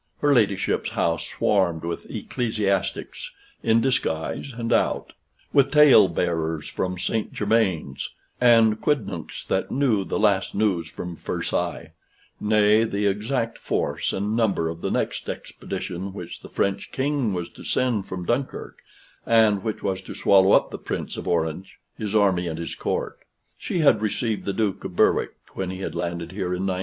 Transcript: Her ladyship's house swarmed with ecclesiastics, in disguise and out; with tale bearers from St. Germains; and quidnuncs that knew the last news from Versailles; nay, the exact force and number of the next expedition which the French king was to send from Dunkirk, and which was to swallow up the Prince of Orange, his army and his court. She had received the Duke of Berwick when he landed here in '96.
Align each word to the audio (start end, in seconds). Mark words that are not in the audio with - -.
Her 0.19 0.33
ladyship's 0.33 0.89
house 0.89 1.27
swarmed 1.27 1.83
with 1.83 2.09
ecclesiastics, 2.09 3.29
in 3.61 3.81
disguise 3.81 4.51
and 4.51 4.73
out; 4.73 5.13
with 5.53 5.69
tale 5.71 6.07
bearers 6.07 6.67
from 6.67 6.97
St. 6.97 7.31
Germains; 7.31 8.09
and 8.41 8.81
quidnuncs 8.81 9.45
that 9.47 9.69
knew 9.69 10.03
the 10.03 10.17
last 10.17 10.55
news 10.55 10.87
from 10.89 11.17
Versailles; 11.17 11.91
nay, 12.39 12.83
the 12.83 13.05
exact 13.05 13.59
force 13.59 14.11
and 14.11 14.35
number 14.35 14.69
of 14.69 14.81
the 14.81 14.89
next 14.89 15.29
expedition 15.29 16.13
which 16.15 16.39
the 16.39 16.49
French 16.49 16.91
king 16.91 17.31
was 17.31 17.51
to 17.51 17.63
send 17.63 18.07
from 18.07 18.25
Dunkirk, 18.25 18.77
and 19.23 19.61
which 19.63 19.83
was 19.83 20.01
to 20.01 20.15
swallow 20.15 20.53
up 20.53 20.71
the 20.71 20.79
Prince 20.79 21.15
of 21.15 21.27
Orange, 21.27 21.77
his 21.95 22.15
army 22.15 22.47
and 22.47 22.57
his 22.57 22.73
court. 22.73 23.19
She 23.55 23.81
had 23.81 24.01
received 24.01 24.45
the 24.45 24.51
Duke 24.53 24.83
of 24.83 24.95
Berwick 24.95 25.35
when 25.53 25.69
he 25.69 25.87
landed 25.87 26.31
here 26.31 26.55
in 26.55 26.65
'96. 26.65 26.79